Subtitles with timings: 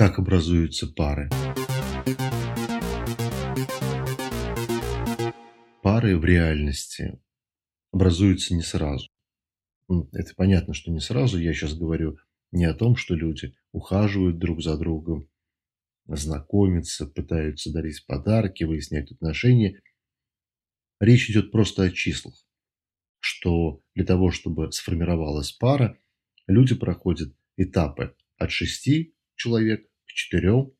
[0.00, 1.28] Как образуются пары?
[5.82, 7.20] Пары в реальности
[7.92, 9.10] образуются не сразу.
[10.12, 11.38] Это понятно, что не сразу.
[11.38, 12.16] Я сейчас говорю
[12.50, 15.28] не о том, что люди ухаживают друг за другом,
[16.06, 19.82] знакомятся, пытаются дарить подарки, выяснять отношения.
[20.98, 22.42] Речь идет просто о числах,
[23.18, 25.98] что для того, чтобы сформировалась пара,
[26.46, 30.72] люди проходят этапы от шести человек к четырем,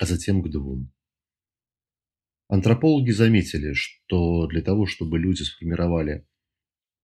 [0.00, 0.92] а затем к двум.
[2.48, 6.26] Антропологи заметили, что для того, чтобы люди сформировали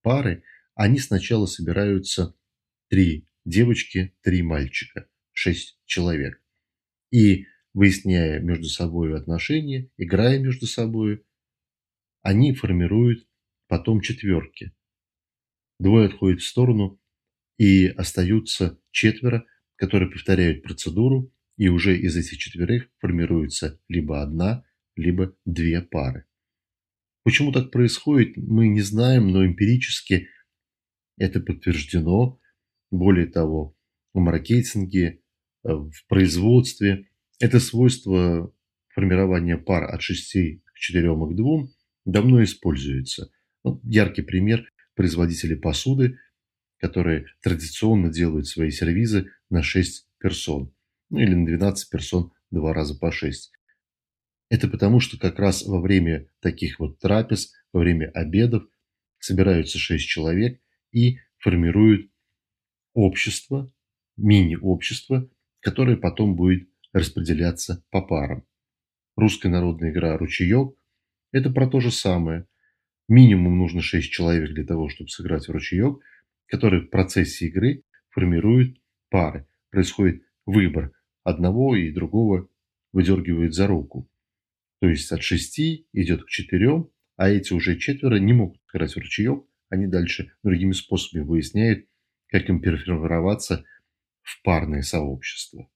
[0.03, 0.43] пары,
[0.75, 2.37] они сначала собираются
[2.89, 6.43] три девочки, три мальчика, шесть человек.
[7.11, 11.25] И выясняя между собой отношения, играя между собой,
[12.23, 13.27] они формируют
[13.67, 14.73] потом четверки.
[15.79, 17.01] Двое отходят в сторону,
[17.61, 19.45] и остаются четверо,
[19.77, 24.64] которые повторяют процедуру, и уже из этих четверых формируется либо одна,
[24.96, 26.25] либо две пары.
[27.22, 30.28] Почему так происходит, мы не знаем, но эмпирически
[31.19, 32.41] это подтверждено.
[32.91, 33.77] Более того,
[34.14, 35.20] в маркетинге,
[35.62, 38.55] э, в производстве это свойство
[38.89, 41.69] формирования пар от 6 к 4 и к 2
[42.06, 43.30] давно используется.
[43.64, 46.17] Ну, яркий пример– производители посуды,
[46.78, 50.72] которые традиционно делают свои сервизы на 6 персон.
[51.11, 53.53] Ну или на 12 персон два раза по 6.
[54.48, 58.64] Это потому, что как раз во время таких вот трапез, во время обедов
[59.19, 60.61] собираются 6 человек
[60.92, 62.11] и формируют
[62.94, 63.72] общество,
[64.17, 65.28] мини-общество,
[65.61, 68.45] которое потом будет распределяться по парам.
[69.17, 70.74] Русская народная игра «Ручеек»–
[71.33, 72.47] это про то же самое.
[73.08, 76.00] Минимум нужно 6 человек для того, чтобы сыграть в ручеек–
[76.50, 78.77] которые в процессе игры формируют
[79.08, 79.47] пары.
[79.70, 80.92] Происходит выбор
[81.25, 82.49] одного и другого
[82.93, 84.09] выдергивают за руку.
[84.81, 88.97] То есть от шести идет к четырем, а эти уже четверо не могут играть в
[88.97, 91.86] ручеек, они дальше другими способами выясняют,
[92.29, 93.64] как им переформироваться
[94.23, 95.70] в парное сообщество.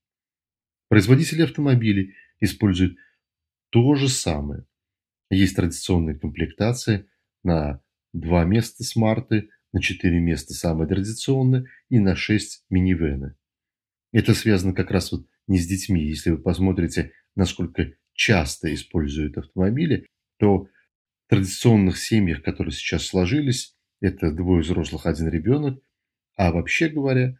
[0.89, 2.97] Производители автомобилей используют
[3.69, 4.65] то же самое.
[5.29, 7.07] Есть традиционная комплектация
[7.43, 7.81] на
[8.13, 13.35] два места смарты, на 4 места самые традиционные и на 6 минивены.
[14.15, 16.01] Это связано как раз вот не с детьми.
[16.01, 20.07] Если вы посмотрите, насколько часто используют автомобили,
[20.39, 20.69] то в
[21.27, 25.83] традиционных семьях, которые сейчас сложились, это двое взрослых, один ребенок.
[26.37, 27.37] А вообще говоря,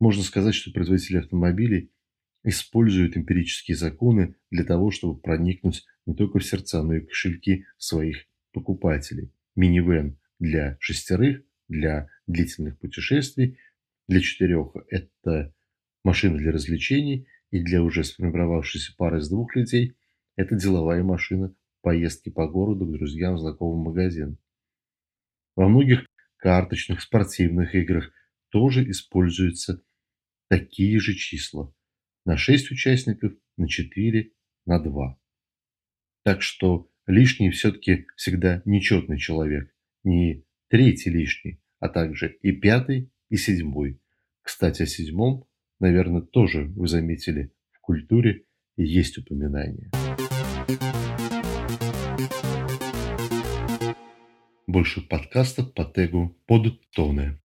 [0.00, 1.92] можно сказать, что производители автомобилей
[2.42, 7.66] используют эмпирические законы для того, чтобы проникнуть не только в сердца, но и в кошельки
[7.78, 9.30] своих покупателей.
[9.54, 13.56] Минивэн для шестерых, для длительных путешествий,
[14.08, 15.54] для четырех это
[16.04, 19.96] машина для развлечений, и для уже сформировавшейся пары из двух людей
[20.36, 24.38] это деловая машина поездки по городу к друзьям, знакомым магазин.
[25.54, 28.10] Во многих карточных спортивных играх
[28.48, 29.82] тоже используются
[30.48, 31.74] такие же числа.
[32.24, 34.32] На 6 участников, на 4,
[34.64, 35.18] на 2.
[36.24, 39.74] Так что лишний все-таки всегда нечетный человек,
[40.04, 44.00] не третий лишний, а также и пятый, и седьмой.
[44.40, 45.46] Кстати, о седьмом,
[45.82, 48.44] наверное, тоже вы заметили, в культуре
[48.76, 49.90] есть упоминание.
[54.66, 57.41] Больше подкастов по тегу «Подтоны».